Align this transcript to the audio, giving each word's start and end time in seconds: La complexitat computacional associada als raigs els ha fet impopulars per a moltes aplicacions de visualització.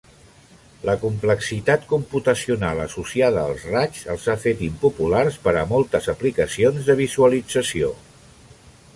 La 0.89 0.93
complexitat 1.01 1.83
computacional 1.89 2.79
associada 2.85 3.43
als 3.49 3.65
raigs 3.73 4.07
els 4.13 4.25
ha 4.33 4.35
fet 4.45 4.63
impopulars 4.69 5.37
per 5.43 5.53
a 5.61 5.65
moltes 5.73 6.09
aplicacions 6.15 6.89
de 6.89 6.97
visualització. 7.03 7.91